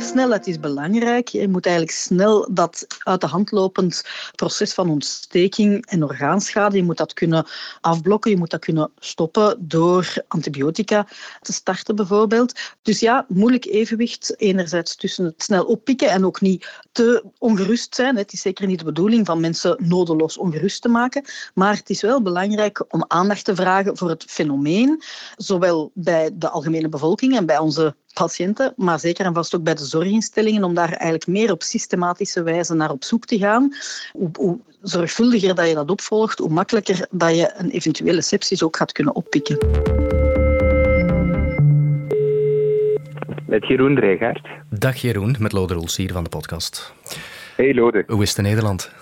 Snelheid 0.01 0.47
is 0.47 0.59
belangrijk. 0.59 1.27
Je 1.27 1.47
moet 1.47 1.65
eigenlijk 1.65 1.97
snel 1.97 2.53
dat 2.53 2.87
uit 2.99 3.21
de 3.21 3.27
hand 3.27 3.51
lopend 3.51 4.03
proces 4.35 4.73
van 4.73 4.89
ontsteking 4.89 5.85
en 5.85 6.03
orgaanschade, 6.03 6.77
je 6.77 6.83
moet 6.83 6.97
dat 6.97 7.13
kunnen 7.13 7.45
afblokken, 7.81 8.31
je 8.31 8.37
moet 8.37 8.49
dat 8.49 8.59
kunnen 8.59 8.91
stoppen 8.99 9.67
door 9.67 10.13
antibiotica 10.27 11.07
te 11.41 11.53
starten 11.53 11.95
bijvoorbeeld. 11.95 12.59
Dus 12.81 12.99
ja, 12.99 13.25
moeilijk 13.27 13.65
evenwicht 13.65 14.39
enerzijds 14.39 14.95
tussen 14.95 15.25
het 15.25 15.43
snel 15.43 15.63
oppikken 15.63 16.09
en 16.09 16.25
ook 16.25 16.41
niet 16.41 16.81
te 16.91 17.23
ongerust 17.37 17.95
zijn. 17.95 18.15
Het 18.15 18.33
is 18.33 18.41
zeker 18.41 18.67
niet 18.67 18.79
de 18.79 18.85
bedoeling 18.85 19.25
van 19.25 19.39
mensen 19.39 19.75
nodeloos 19.79 20.37
ongerust 20.37 20.81
te 20.81 20.89
maken, 20.89 21.25
maar 21.53 21.75
het 21.75 21.89
is 21.89 22.01
wel 22.01 22.21
belangrijk 22.21 22.93
om 22.93 23.05
aandacht 23.07 23.45
te 23.45 23.55
vragen 23.55 23.97
voor 23.97 24.09
het 24.09 24.23
fenomeen, 24.23 25.03
zowel 25.35 25.91
bij 25.93 26.29
de 26.33 26.49
algemene 26.49 26.89
bevolking 26.89 27.37
en 27.37 27.45
bij 27.45 27.57
onze 27.57 27.95
patiënten, 28.13 28.73
maar 28.75 28.99
zeker 28.99 29.25
en 29.25 29.33
vast 29.33 29.55
ook 29.55 29.63
bij 29.63 29.75
de 29.75 29.85
zorginstellingen, 29.85 30.63
om 30.63 30.73
daar 30.73 30.89
eigenlijk 30.89 31.27
meer 31.27 31.51
op 31.51 31.63
systematische 31.63 32.43
wijze 32.43 32.73
naar 32.73 32.91
op 32.91 33.03
zoek 33.03 33.25
te 33.25 33.37
gaan. 33.37 33.73
Hoe, 34.11 34.29
hoe 34.33 34.59
zorgvuldiger 34.81 35.55
dat 35.55 35.67
je 35.67 35.73
dat 35.73 35.91
opvolgt, 35.91 36.39
hoe 36.39 36.49
makkelijker 36.49 37.07
dat 37.11 37.35
je 37.35 37.53
een 37.57 37.69
eventuele 37.69 38.21
sepsis 38.21 38.63
ook 38.63 38.77
gaat 38.77 38.91
kunnen 38.91 39.15
oppikken. 39.15 39.57
Met 43.47 43.67
Jeroen 43.67 43.95
Drijgaard. 43.95 44.47
Dag 44.69 44.95
Jeroen, 44.95 45.35
met 45.39 45.51
Lode 45.51 45.73
Roels 45.73 45.97
hier 45.97 46.11
van 46.11 46.23
de 46.23 46.29
podcast. 46.29 46.93
Hey 47.55 47.73
Lode. 47.73 48.03
Hoe 48.07 48.21
is 48.21 48.29
het 48.29 48.37
in 48.37 48.43
Nederland? 48.43 48.93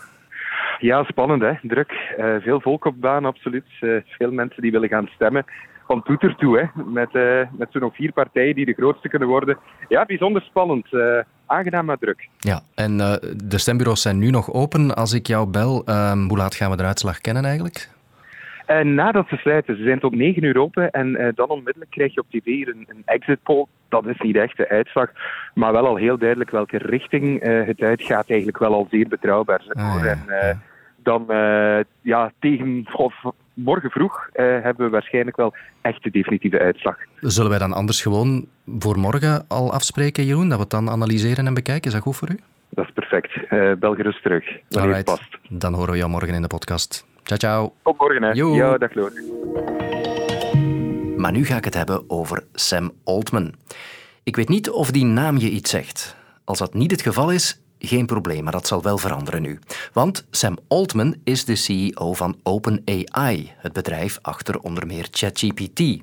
Ja, 0.80 1.04
spannend 1.04 1.42
hè, 1.42 1.54
druk. 1.62 1.92
Uh, 2.20 2.36
veel 2.40 2.62
volk 2.62 2.86
op 2.86 3.02
baan, 3.02 3.26
absoluut. 3.26 3.66
Uh, 3.82 4.02
veel 4.06 4.32
mensen 4.32 4.62
die 4.62 4.72
willen 4.72 4.90
gaan 4.90 5.10
stemmen. 5.14 5.46
Van 5.90 6.04
toeter 6.04 6.36
toe, 6.36 6.58
hè. 6.60 6.84
Met, 6.84 7.10
uh, 7.14 7.42
met 7.52 7.72
zo'n 7.72 7.82
nog 7.82 7.96
vier 7.96 8.12
partijen 8.12 8.56
die 8.56 8.66
de 8.66 8.74
grootste 8.74 9.10
kunnen 9.10 9.28
worden. 9.28 9.58
Ja, 9.88 10.06
bijzonder 10.06 10.42
spannend. 10.42 10.88
aangenaam 11.46 11.86
maar 11.86 11.98
druk. 11.98 12.28
Ja, 12.38 12.62
en 12.76 12.98
de 13.46 13.58
stembureaus 13.58 14.02
zijn 14.02 14.20
nu 14.20 14.30
nog 14.30 14.54
open. 14.54 14.96
Als 14.96 15.14
ik 15.14 15.28
jou 15.28 15.48
bel, 15.48 15.82
ehm, 15.86 16.28
hoe 16.28 16.38
laat 16.38 16.56
gaan 16.56 16.72
we 16.72 16.78
de 16.78 16.84
uitslag 16.84 17.22
kennen 17.22 17.46
eigenlijk? 17.46 17.90
Uh, 18.70 18.80
nadat 18.80 19.28
ze 19.28 19.36
sluiten. 19.36 19.78
Ze 19.78 19.84
zijn 19.84 20.00
tot 20.00 20.16
9 20.16 20.44
uur 20.44 20.60
open 20.60 20.92
en 20.92 21.08
uh, 21.08 21.28
dan 21.36 21.48
onmiddellijk 21.48 21.92
krijg 21.92 22.14
je 22.14 22.20
op 22.20 22.30
tv 22.30 22.46
een, 22.46 22.86
een 22.88 23.02
exit 23.06 23.44
poll. 23.44 23.66
Dat 23.88 24.06
is 24.06 24.20
niet 24.20 24.36
echt 24.36 24.58
de 24.58 24.70
uitslag, 24.70 25.10
maar 25.54 25.72
wel 25.72 25.88
al 25.88 25.96
heel 25.96 26.18
duidelijk 26.18 26.50
welke 26.50 26.78
richting 26.78 27.44
uh, 27.44 27.66
het 27.66 27.82
uitgaat. 27.82 28.30
Eigenlijk 28.30 28.60
wel 28.60 28.74
al 28.74 28.88
zeer 28.92 29.08
betrouwbaar. 29.08 29.62
Ah, 29.68 30.02
ja, 30.04 30.18
en 30.28 30.62
dan 31.04 31.26
ja, 32.02 32.32
tegen 32.40 32.88
of, 32.94 33.14
morgen 33.64 33.90
vroeg 33.90 34.30
hebben 34.34 34.86
we 34.86 34.90
waarschijnlijk 34.90 35.38
wel 35.38 35.54
echt 35.82 36.04
de 36.04 36.12
definitieve 36.12 36.60
uitslag. 36.60 36.98
Zullen 37.20 37.50
wij 37.50 37.60
dan 37.60 37.74
anders 37.74 38.02
gewoon 38.02 38.48
voor 38.80 39.00
morgen 39.00 39.46
al 39.48 39.74
afspreken, 39.74 40.26
Jeroen? 40.26 40.48
Dat 40.48 40.58
we 40.58 40.64
het 40.64 40.72
dan 40.72 40.90
analyseren 40.90 41.48
en 41.48 41.54
bekijken? 41.54 41.88
Is 41.88 41.94
dat 41.94 42.02
goed 42.02 42.16
voor 42.16 42.30
u? 42.30 42.40
Dat 42.70 42.86
is 42.86 42.92
perfect. 42.94 43.50
bel 43.80 43.96
gerust 43.96 44.22
terug, 44.22 44.46
wanneer 44.70 45.04
past. 45.04 45.38
Dan 45.50 45.74
horen 45.74 45.92
we 45.92 45.98
jou 45.98 46.10
morgen 46.10 46.34
in 46.34 46.42
de 46.42 46.48
podcast. 46.48 47.08
Ciao, 47.24 47.40
ciao. 47.40 47.74
Tot 47.84 47.98
morgen, 47.98 48.24
hè. 48.24 48.32
Ja, 48.32 48.78
dag 48.78 48.94
Loor. 48.94 49.12
Maar 51.18 51.32
nu 51.32 51.46
ga 51.46 51.58
ik 51.58 51.66
het 51.66 51.74
hebben 51.74 52.10
over 52.10 52.44
Sam 52.54 52.92
Altman. 53.04 53.54
Ik 54.24 54.36
weet 54.36 54.50
niet 54.50 54.70
of 54.70 54.92
die 54.92 55.06
naam 55.06 55.38
je 55.38 55.50
iets 55.50 55.70
zegt. 55.70 56.18
Als 56.44 56.60
dat 56.60 56.74
niet 56.74 56.92
het 56.92 57.02
geval 57.02 57.32
is, 57.32 57.62
geen 57.80 58.06
probleem, 58.06 58.44
maar 58.44 58.52
dat 58.52 58.68
zal 58.68 58.82
wel 58.82 58.98
veranderen 58.98 59.42
nu. 59.42 59.60
Want 59.94 60.26
Sam 60.32 60.58
Altman 60.68 61.16
is 61.24 61.46
de 61.46 61.56
CEO 61.56 62.14
van 62.14 62.40
OpenAI, 62.44 63.54
het 63.58 63.74
bedrijf 63.74 64.20
achter 64.22 64.60
onder 64.60 64.88
meer 64.88 65.08
ChatGPT. 65.12 66.02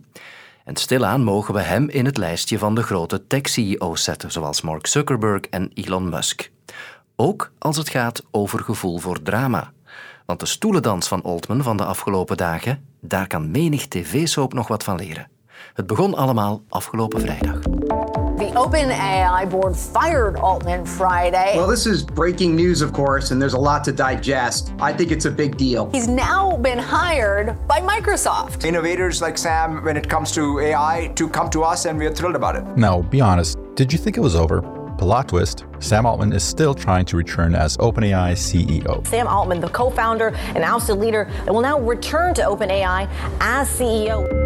En 0.64 0.76
stilaan 0.76 1.22
mogen 1.22 1.54
we 1.54 1.60
hem 1.60 1.88
in 1.88 2.04
het 2.04 2.16
lijstje 2.16 2.58
van 2.58 2.74
de 2.74 2.82
grote 2.82 3.26
tech-CEO's 3.26 4.04
zetten, 4.04 4.32
zoals 4.32 4.60
Mark 4.60 4.86
Zuckerberg 4.86 5.40
en 5.40 5.70
Elon 5.74 6.08
Musk. 6.08 6.50
Ook 7.16 7.52
als 7.58 7.76
het 7.76 7.88
gaat 7.88 8.22
over 8.30 8.60
gevoel 8.60 8.98
voor 8.98 9.22
drama. 9.22 9.72
Want 10.26 10.40
de 10.40 10.46
stoelendans 10.46 11.08
van 11.08 11.22
Altman 11.22 11.62
van 11.62 11.76
de 11.76 11.84
afgelopen 11.84 12.36
dagen, 12.36 12.84
daar 13.00 13.26
kan 13.26 13.50
menig 13.50 13.86
tv-soap 13.86 14.52
nog 14.52 14.68
wat 14.68 14.84
van 14.84 14.96
leren. 14.96 15.28
Het 15.74 15.86
begon 15.86 16.14
allemaal 16.14 16.62
afgelopen 16.68 17.20
vrijdag. 17.20 17.58
The 18.56 18.62
OpenAI 18.62 19.50
board 19.50 19.76
fired 19.76 20.36
Altman 20.36 20.86
Friday. 20.86 21.52
Well, 21.56 21.66
this 21.66 21.84
is 21.84 22.02
breaking 22.02 22.56
news, 22.56 22.80
of 22.80 22.94
course, 22.94 23.30
and 23.30 23.42
there's 23.42 23.52
a 23.52 23.58
lot 23.58 23.84
to 23.84 23.92
digest. 23.92 24.72
I 24.78 24.94
think 24.94 25.12
it's 25.12 25.26
a 25.26 25.30
big 25.30 25.58
deal. 25.58 25.90
He's 25.90 26.08
now 26.08 26.56
been 26.56 26.78
hired 26.78 27.54
by 27.68 27.80
Microsoft. 27.80 28.64
Innovators 28.64 29.20
like 29.20 29.36
Sam, 29.36 29.84
when 29.84 29.98
it 29.98 30.08
comes 30.08 30.32
to 30.32 30.58
AI, 30.60 31.12
to 31.16 31.28
come 31.28 31.50
to 31.50 31.64
us, 31.64 31.84
and 31.84 31.98
we 31.98 32.06
are 32.06 32.14
thrilled 32.14 32.34
about 32.34 32.56
it. 32.56 32.64
Now, 32.78 33.02
be 33.02 33.20
honest. 33.20 33.58
Did 33.74 33.92
you 33.92 33.98
think 33.98 34.16
it 34.16 34.20
was 34.20 34.34
over? 34.34 34.62
Plot 34.96 35.28
twist 35.28 35.66
Sam 35.78 36.06
Altman 36.06 36.32
is 36.32 36.42
still 36.42 36.72
trying 36.72 37.04
to 37.04 37.18
return 37.18 37.54
as 37.54 37.76
OpenAI 37.76 38.32
CEO. 38.32 39.06
Sam 39.06 39.26
Altman, 39.26 39.60
the 39.60 39.68
co 39.68 39.90
founder 39.90 40.28
and 40.54 40.64
ousted 40.64 40.96
leader, 40.96 41.30
will 41.46 41.60
now 41.60 41.78
return 41.78 42.32
to 42.32 42.42
OpenAI 42.42 43.06
as 43.38 43.68
CEO. 43.68 44.45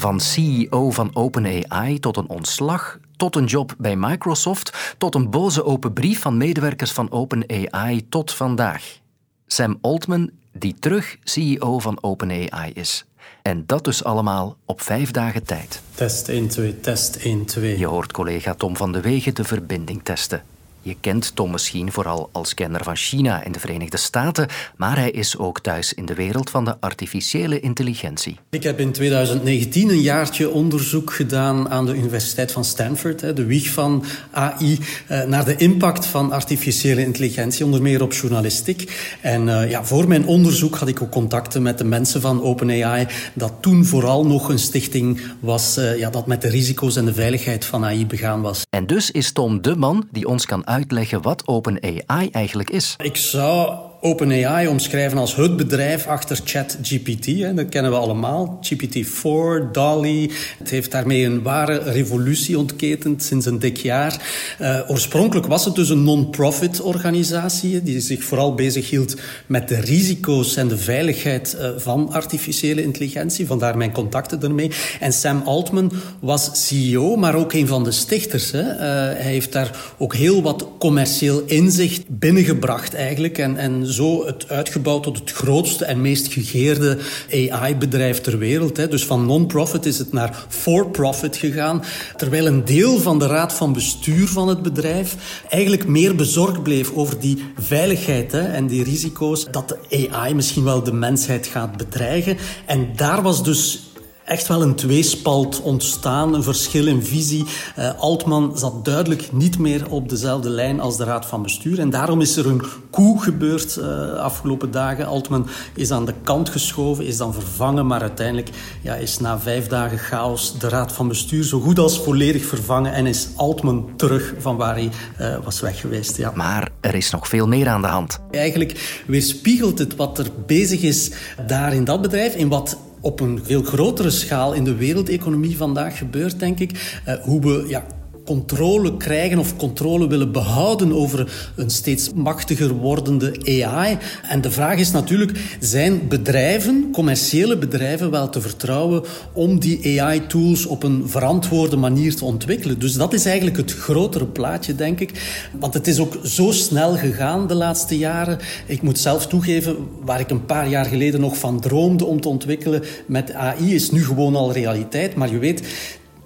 Van 0.00 0.20
CEO 0.20 0.90
van 0.90 1.10
OpenAI 1.12 1.98
tot 1.98 2.16
een 2.16 2.28
ontslag, 2.28 2.98
tot 3.16 3.36
een 3.36 3.44
job 3.44 3.74
bij 3.78 3.96
Microsoft, 3.96 4.94
tot 4.98 5.14
een 5.14 5.30
boze 5.30 5.64
open 5.64 5.92
brief 5.92 6.20
van 6.20 6.36
medewerkers 6.36 6.92
van 6.92 7.10
OpenAI 7.10 8.08
tot 8.08 8.32
vandaag. 8.32 8.98
Sam 9.46 9.78
Altman, 9.80 10.30
die 10.52 10.74
terug 10.78 11.16
CEO 11.22 11.78
van 11.78 12.02
OpenAI 12.02 12.72
is. 12.72 13.06
En 13.42 13.66
dat 13.66 13.84
dus 13.84 14.04
allemaal 14.04 14.56
op 14.64 14.80
vijf 14.80 15.10
dagen 15.10 15.44
tijd. 15.44 15.82
Test 15.94 16.28
1, 16.28 16.48
2, 16.48 16.80
test 16.80 17.16
1, 17.16 17.44
2. 17.44 17.78
Je 17.78 17.86
hoort 17.86 18.12
collega 18.12 18.54
Tom 18.54 18.76
van 18.76 18.92
de 18.92 19.00
Wegen 19.00 19.34
de 19.34 19.44
verbinding 19.44 20.00
testen. 20.02 20.42
Je 20.88 20.96
kent 21.00 21.30
Tom 21.34 21.50
misschien 21.50 21.92
vooral 21.92 22.28
als 22.32 22.54
kenner 22.54 22.84
van 22.84 22.96
China 22.96 23.44
en 23.44 23.52
de 23.52 23.60
Verenigde 23.60 23.96
Staten, 23.96 24.48
maar 24.76 24.96
hij 24.96 25.10
is 25.10 25.38
ook 25.38 25.60
thuis 25.60 25.94
in 25.94 26.06
de 26.06 26.14
wereld 26.14 26.50
van 26.50 26.64
de 26.64 26.76
artificiële 26.80 27.60
intelligentie. 27.60 28.38
Ik 28.50 28.62
heb 28.62 28.80
in 28.80 28.92
2019 28.92 29.88
een 29.88 30.00
jaartje 30.00 30.50
onderzoek 30.50 31.12
gedaan 31.12 31.70
aan 31.70 31.86
de 31.86 31.94
Universiteit 31.94 32.52
van 32.52 32.64
Stanford, 32.64 33.36
de 33.36 33.44
wieg 33.44 33.70
van 33.70 34.04
AI, 34.30 34.78
eh, 35.06 35.22
naar 35.22 35.44
de 35.44 35.56
impact 35.56 36.06
van 36.06 36.32
artificiële 36.32 37.04
intelligentie, 37.04 37.64
onder 37.64 37.82
meer 37.82 38.02
op 38.02 38.12
journalistiek. 38.12 39.16
En 39.20 39.48
eh, 39.48 39.70
ja, 39.70 39.84
voor 39.84 40.08
mijn 40.08 40.26
onderzoek 40.26 40.76
had 40.76 40.88
ik 40.88 41.02
ook 41.02 41.10
contacten 41.10 41.62
met 41.62 41.78
de 41.78 41.84
mensen 41.84 42.20
van 42.20 42.42
OpenAI, 42.42 43.06
dat 43.34 43.52
toen 43.60 43.84
vooral 43.84 44.26
nog 44.26 44.48
een 44.48 44.58
stichting 44.58 45.20
was 45.40 45.76
eh, 45.76 45.98
ja, 45.98 46.10
dat 46.10 46.26
met 46.26 46.42
de 46.42 46.48
risico's 46.48 46.96
en 46.96 47.04
de 47.04 47.14
veiligheid 47.14 47.64
van 47.64 47.84
AI 47.84 48.06
begaan 48.06 48.40
was. 48.40 48.62
En 48.70 48.86
dus 48.86 49.10
is 49.10 49.32
Tom 49.32 49.62
de 49.62 49.76
man 49.76 50.08
die 50.12 50.28
ons 50.28 50.46
kan 50.46 50.60
uitleggen 50.60 50.76
wat 51.20 51.46
OpenAI 51.46 52.28
eigenlijk 52.30 52.70
is? 52.70 52.94
Ik 53.02 53.16
zou 53.16 53.87
OpenAI 54.00 54.68
omschrijven 54.68 55.18
als 55.18 55.36
het 55.36 55.56
bedrijf 55.56 56.06
achter 56.06 56.40
ChatGPT. 56.44 57.56
Dat 57.56 57.68
kennen 57.68 57.90
we 57.90 57.96
allemaal. 57.96 58.58
GPT-4, 58.62 59.70
DALI. 59.72 60.30
Het 60.58 60.70
heeft 60.70 60.90
daarmee 60.90 61.24
een 61.24 61.42
ware 61.42 61.78
revolutie 61.78 62.58
ontketend 62.58 63.22
sinds 63.22 63.46
een 63.46 63.58
dik 63.58 63.76
jaar. 63.76 64.22
Uh, 64.60 64.80
oorspronkelijk 64.88 65.46
was 65.46 65.64
het 65.64 65.74
dus 65.74 65.88
een 65.88 66.02
non-profit 66.02 66.80
organisatie 66.80 67.82
die 67.82 68.00
zich 68.00 68.24
vooral 68.24 68.54
bezighield 68.54 69.16
met 69.46 69.68
de 69.68 69.80
risico's 69.80 70.56
en 70.56 70.68
de 70.68 70.78
veiligheid 70.78 71.56
uh, 71.58 71.70
van 71.76 72.12
artificiële 72.12 72.82
intelligentie. 72.82 73.46
Vandaar 73.46 73.76
mijn 73.76 73.92
contacten 73.92 74.42
ermee. 74.42 74.70
En 75.00 75.12
Sam 75.12 75.42
Altman 75.44 75.92
was 76.20 76.50
CEO, 76.52 77.16
maar 77.16 77.34
ook 77.34 77.52
een 77.52 77.66
van 77.66 77.84
de 77.84 77.92
stichters. 77.92 78.50
Hè. 78.50 78.62
Uh, 78.62 78.80
hij 79.20 79.30
heeft 79.32 79.52
daar 79.52 79.94
ook 79.98 80.14
heel 80.14 80.42
wat 80.42 80.68
commercieel 80.78 81.42
inzicht 81.46 82.02
binnengebracht 82.08 82.94
eigenlijk. 82.94 83.38
En, 83.38 83.56
en 83.56 83.86
zo 83.92 84.26
het 84.26 84.48
uitgebouwd 84.48 85.02
tot 85.02 85.18
het 85.18 85.32
grootste 85.32 85.84
en 85.84 86.00
meest 86.00 86.32
gegeerde 86.32 86.98
AI-bedrijf 87.32 88.20
ter 88.20 88.38
wereld. 88.38 88.76
Hè. 88.76 88.88
Dus 88.88 89.04
van 89.04 89.26
non-profit 89.26 89.86
is 89.86 89.98
het 89.98 90.12
naar 90.12 90.46
for-profit 90.48 91.36
gegaan. 91.36 91.82
Terwijl 92.16 92.46
een 92.46 92.64
deel 92.64 92.98
van 92.98 93.18
de 93.18 93.26
raad 93.26 93.52
van 93.52 93.72
bestuur 93.72 94.28
van 94.28 94.48
het 94.48 94.62
bedrijf 94.62 95.42
eigenlijk 95.48 95.86
meer 95.86 96.14
bezorgd 96.14 96.62
bleef 96.62 96.92
over 96.92 97.20
die 97.20 97.44
veiligheid 97.58 98.32
hè, 98.32 98.40
en 98.40 98.66
die 98.66 98.84
risico's 98.84 99.46
dat 99.50 99.68
de 99.68 100.08
AI 100.10 100.34
misschien 100.34 100.64
wel 100.64 100.82
de 100.82 100.92
mensheid 100.92 101.46
gaat 101.46 101.76
bedreigen. 101.76 102.36
En 102.66 102.88
daar 102.96 103.22
was 103.22 103.44
dus 103.44 103.87
echt 104.28 104.48
wel 104.48 104.62
een 104.62 104.74
tweespalt 104.74 105.62
ontstaan, 105.62 106.34
een 106.34 106.42
verschil 106.42 106.86
in 106.86 107.02
visie. 107.02 107.44
Uh, 107.78 107.90
Altman 107.98 108.58
zat 108.58 108.84
duidelijk 108.84 109.32
niet 109.32 109.58
meer 109.58 109.90
op 109.90 110.08
dezelfde 110.08 110.50
lijn 110.50 110.80
als 110.80 110.96
de 110.96 111.04
Raad 111.04 111.26
van 111.26 111.42
Bestuur. 111.42 111.78
En 111.78 111.90
daarom 111.90 112.20
is 112.20 112.36
er 112.36 112.46
een 112.46 112.62
coup 112.90 113.18
gebeurd 113.18 113.76
uh, 113.76 114.12
afgelopen 114.12 114.70
dagen. 114.70 115.06
Altman 115.06 115.46
is 115.74 115.90
aan 115.90 116.04
de 116.04 116.14
kant 116.22 116.48
geschoven, 116.48 117.06
is 117.06 117.16
dan 117.16 117.34
vervangen, 117.34 117.86
maar 117.86 118.00
uiteindelijk 118.00 118.50
ja, 118.82 118.94
is 118.94 119.18
na 119.18 119.38
vijf 119.38 119.66
dagen 119.66 119.98
chaos 119.98 120.58
de 120.58 120.68
Raad 120.68 120.92
van 120.92 121.08
Bestuur 121.08 121.44
zo 121.44 121.60
goed 121.60 121.78
als 121.78 122.00
volledig 122.00 122.44
vervangen 122.44 122.92
en 122.92 123.06
is 123.06 123.28
Altman 123.36 123.90
terug 123.96 124.34
van 124.38 124.56
waar 124.56 124.74
hij 124.74 124.90
uh, 125.20 125.36
was 125.44 125.60
weg 125.60 125.80
geweest. 125.80 126.16
Ja. 126.16 126.32
Maar 126.34 126.68
er 126.80 126.94
is 126.94 127.10
nog 127.10 127.28
veel 127.28 127.46
meer 127.46 127.68
aan 127.68 127.82
de 127.82 127.88
hand. 127.88 128.20
Eigenlijk 128.30 129.02
weerspiegelt 129.06 129.78
het 129.78 129.96
wat 129.96 130.18
er 130.18 130.26
bezig 130.46 130.82
is 130.82 131.10
daar 131.46 131.74
in 131.74 131.84
dat 131.84 132.02
bedrijf, 132.02 132.34
in 132.34 132.48
wat 132.48 132.76
op 133.08 133.20
een 133.20 133.40
veel 133.42 133.62
grotere 133.62 134.10
schaal 134.10 134.52
in 134.52 134.64
de 134.64 134.74
wereldeconomie 134.74 135.56
vandaag 135.56 135.98
gebeurt, 135.98 136.38
denk 136.38 136.58
ik. 136.58 137.00
Uh, 137.08 137.14
hoe 137.14 137.40
we 137.40 137.64
ja, 137.68 137.84
controle 138.28 138.96
krijgen 138.96 139.38
of 139.38 139.56
controle 139.56 140.08
willen 140.08 140.32
behouden 140.32 140.92
over 140.92 141.52
een 141.56 141.70
steeds 141.70 142.12
machtiger 142.14 142.72
wordende 142.72 143.62
AI. 143.64 143.98
En 144.22 144.40
de 144.40 144.50
vraag 144.50 144.78
is 144.78 144.90
natuurlijk, 144.90 145.56
zijn 145.60 146.08
bedrijven, 146.08 146.88
commerciële 146.92 147.56
bedrijven, 147.56 148.10
wel 148.10 148.28
te 148.28 148.40
vertrouwen 148.40 149.02
om 149.32 149.58
die 149.58 150.02
AI-tools 150.02 150.66
op 150.66 150.82
een 150.82 151.02
verantwoorde 151.06 151.76
manier 151.76 152.16
te 152.16 152.24
ontwikkelen? 152.24 152.78
Dus 152.78 152.94
dat 152.94 153.12
is 153.12 153.24
eigenlijk 153.24 153.56
het 153.56 153.72
grotere 153.72 154.26
plaatje, 154.26 154.74
denk 154.74 155.00
ik. 155.00 155.12
Want 155.58 155.74
het 155.74 155.86
is 155.86 155.98
ook 155.98 156.18
zo 156.24 156.50
snel 156.50 156.96
gegaan 156.96 157.46
de 157.46 157.54
laatste 157.54 157.98
jaren. 157.98 158.38
Ik 158.66 158.82
moet 158.82 158.98
zelf 158.98 159.26
toegeven, 159.26 159.76
waar 160.04 160.20
ik 160.20 160.30
een 160.30 160.46
paar 160.46 160.68
jaar 160.68 160.84
geleden 160.84 161.20
nog 161.20 161.38
van 161.38 161.60
droomde 161.60 162.04
om 162.04 162.20
te 162.20 162.28
ontwikkelen 162.28 162.82
met 163.06 163.32
AI, 163.32 163.74
is 163.74 163.90
nu 163.90 164.04
gewoon 164.04 164.36
al 164.36 164.52
realiteit. 164.52 165.14
Maar 165.14 165.30
je 165.30 165.38
weet, 165.38 165.62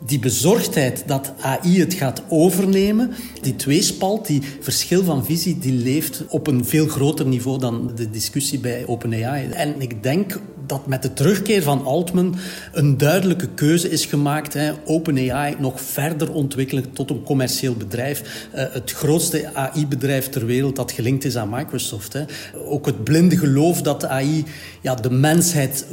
die 0.06 0.18
bezorgdheid 0.18 1.02
dat 1.06 1.32
AI 1.40 1.80
het 1.80 1.94
gaat 1.94 2.22
overnemen, 2.28 3.10
die 3.40 3.56
tweespalt, 3.56 4.26
die 4.26 4.42
verschil 4.60 5.04
van 5.04 5.24
visie, 5.24 5.58
die 5.58 5.72
leeft 5.72 6.24
op 6.28 6.46
een 6.46 6.64
veel 6.64 6.86
groter 6.86 7.26
niveau 7.26 7.58
dan 7.58 7.92
de 7.94 8.10
discussie 8.10 8.58
bij 8.58 8.86
OpenAI. 8.86 9.48
En 9.48 9.80
ik 9.80 10.02
denk 10.02 10.40
dat 10.72 10.86
met 10.86 11.02
de 11.02 11.12
terugkeer 11.12 11.62
van 11.62 11.84
Altman 11.84 12.36
een 12.72 12.98
duidelijke 12.98 13.48
keuze 13.48 13.90
is 13.90 14.06
gemaakt. 14.06 14.56
OpenAI 14.84 15.56
nog 15.58 15.80
verder 15.80 16.32
ontwikkelen 16.32 16.92
tot 16.92 17.10
een 17.10 17.22
commercieel 17.22 17.74
bedrijf. 17.74 18.48
Uh, 18.54 18.64
het 18.70 18.92
grootste 18.92 19.50
AI-bedrijf 19.54 20.28
ter 20.28 20.46
wereld 20.46 20.76
dat 20.76 20.92
gelinkt 20.92 21.24
is 21.24 21.36
aan 21.36 21.48
Microsoft. 21.48 22.18
Ook 22.64 22.86
het 22.86 23.04
blinde 23.04 23.36
geloof 23.36 23.82
dat 23.82 24.04
AI 24.04 24.44
ja, 24.80 24.94
de 24.94 25.10
mensheid 25.10 25.86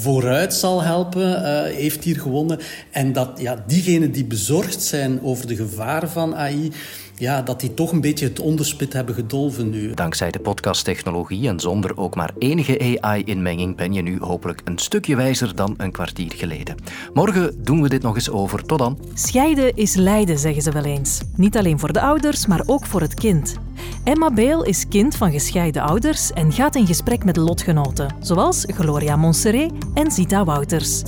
vooruit 0.00 0.54
zal 0.54 0.82
helpen, 0.82 1.30
uh, 1.30 1.62
heeft 1.62 2.04
hier 2.04 2.20
gewonnen. 2.20 2.58
En 2.90 3.12
dat 3.12 3.30
ja, 3.40 3.64
diegenen 3.66 4.12
die 4.12 4.24
bezorgd 4.24 4.82
zijn 4.82 5.22
over 5.22 5.46
de 5.46 5.56
gevaren 5.56 6.10
van 6.10 6.36
AI 6.36 6.72
ja, 7.16 7.42
dat 7.42 7.60
die 7.60 7.74
toch 7.74 7.92
een 7.92 8.00
beetje 8.00 8.26
het 8.26 8.40
onderspit 8.40 8.92
hebben 8.92 9.14
gedolven 9.14 9.70
nu. 9.70 9.94
Dankzij 9.94 10.30
de 10.30 10.38
podcasttechnologie 10.38 11.48
en 11.48 11.60
zonder 11.60 11.96
ook 11.96 12.14
maar 12.14 12.30
enige 12.38 12.98
AI-inmenging 13.00 13.76
ben 13.76 13.92
je 13.92 14.02
nu 14.02 14.18
hopelijk 14.20 14.60
een 14.64 14.78
stukje 14.78 15.16
wijzer 15.16 15.54
dan 15.54 15.74
een 15.76 15.92
kwartier 15.92 16.32
geleden. 16.32 16.76
Morgen 17.14 17.64
doen 17.64 17.82
we 17.82 17.88
dit 17.88 18.02
nog 18.02 18.14
eens 18.14 18.30
over. 18.30 18.64
Tot 18.64 18.78
dan. 18.78 18.98
Scheiden 19.14 19.76
is 19.76 19.94
lijden, 19.94 20.38
zeggen 20.38 20.62
ze 20.62 20.70
wel 20.70 20.84
eens. 20.84 21.20
Niet 21.36 21.56
alleen 21.56 21.78
voor 21.78 21.92
de 21.92 22.00
ouders, 22.00 22.46
maar 22.46 22.62
ook 22.66 22.86
voor 22.86 23.00
het 23.00 23.14
kind. 23.14 23.56
Emma 24.04 24.30
Beel 24.30 24.64
is 24.64 24.88
kind 24.88 25.16
van 25.16 25.30
gescheiden 25.30 25.82
ouders 25.82 26.32
en 26.32 26.52
gaat 26.52 26.74
in 26.74 26.86
gesprek 26.86 27.24
met 27.24 27.36
lotgenoten, 27.36 28.14
zoals 28.20 28.64
Gloria 28.66 29.16
Montserrat 29.16 29.72
en 29.94 30.10
Zita 30.10 30.44
Wouters. 30.44 31.02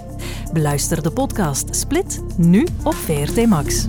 Beluister 0.52 1.02
de 1.02 1.10
podcast 1.10 1.76
Split 1.76 2.22
nu 2.36 2.66
op 2.82 2.94
VRT 2.94 3.46
Max. 3.46 3.86